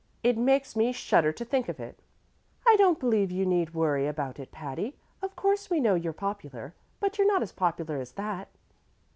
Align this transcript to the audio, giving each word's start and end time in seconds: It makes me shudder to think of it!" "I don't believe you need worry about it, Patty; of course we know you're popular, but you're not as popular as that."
It 0.23 0.35
makes 0.35 0.75
me 0.75 0.91
shudder 0.91 1.31
to 1.31 1.45
think 1.45 1.69
of 1.69 1.79
it!" 1.79 1.99
"I 2.67 2.75
don't 2.77 2.97
believe 2.99 3.29
you 3.29 3.45
need 3.45 3.75
worry 3.75 4.07
about 4.07 4.39
it, 4.39 4.51
Patty; 4.51 4.95
of 5.21 5.35
course 5.35 5.69
we 5.69 5.79
know 5.79 5.93
you're 5.93 6.11
popular, 6.11 6.73
but 6.99 7.19
you're 7.19 7.27
not 7.27 7.43
as 7.43 7.51
popular 7.51 7.97
as 7.97 8.13
that." 8.13 8.47